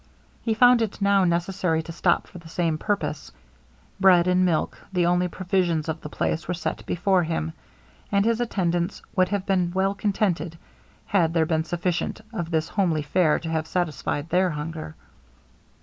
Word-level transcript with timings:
He 0.41 0.55
found 0.55 0.81
it 0.81 0.99
now 0.99 1.25
necessary 1.25 1.83
to 1.83 1.91
stop 1.91 2.25
for 2.25 2.39
the 2.39 2.49
same 2.49 2.79
purpose. 2.79 3.31
Bread 3.99 4.27
and 4.27 4.43
milk, 4.43 4.75
the 4.91 5.05
only 5.05 5.27
provisions 5.27 5.87
of 5.87 6.01
the 6.01 6.09
place, 6.09 6.47
were 6.47 6.55
set 6.55 6.83
before 6.87 7.21
him, 7.21 7.53
and 8.11 8.25
his 8.25 8.41
attendants 8.41 9.03
would 9.15 9.29
have 9.29 9.45
been 9.45 9.69
well 9.75 9.93
contented, 9.93 10.57
had 11.05 11.35
there 11.35 11.45
been 11.45 11.65
sufficient 11.65 12.19
of 12.33 12.49
this 12.49 12.67
homely 12.69 13.03
fare 13.03 13.37
to 13.37 13.49
have 13.49 13.67
satisfied 13.67 14.27
their 14.29 14.49
hunger. 14.49 14.95